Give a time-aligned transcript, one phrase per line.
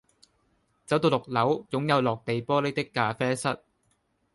[0.87, 3.59] 走到六樓擁有落地玻璃的咖啡室